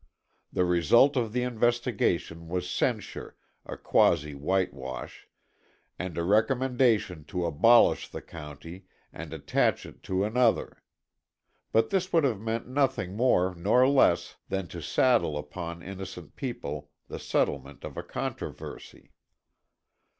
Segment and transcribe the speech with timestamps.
[0.51, 3.35] The result of the investigation was censure,
[3.67, 5.27] a quasi whitewash,
[5.99, 10.81] and a recommendation to abolish the county and attach it to another.
[11.71, 16.89] But this would have meant nothing more nor less than to saddle upon innocent people
[17.07, 19.11] the settlement of a controversy.